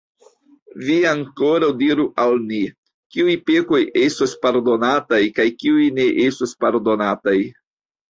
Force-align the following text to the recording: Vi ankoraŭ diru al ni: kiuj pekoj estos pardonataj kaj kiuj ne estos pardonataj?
Vi 0.85 0.93
ankoraŭ 1.09 1.67
diru 1.81 2.05
al 2.23 2.31
ni: 2.51 2.61
kiuj 3.15 3.35
pekoj 3.49 3.81
estos 4.05 4.33
pardonataj 4.47 5.21
kaj 5.37 5.47
kiuj 5.61 5.85
ne 5.99 6.07
estos 6.25 6.55
pardonataj? 6.67 7.37